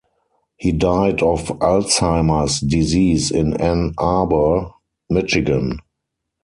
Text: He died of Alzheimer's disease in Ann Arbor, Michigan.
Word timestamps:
He 0.57 0.71
died 0.71 1.21
of 1.21 1.43
Alzheimer's 1.59 2.59
disease 2.59 3.29
in 3.29 3.53
Ann 3.61 3.93
Arbor, 3.99 4.71
Michigan. 5.11 5.77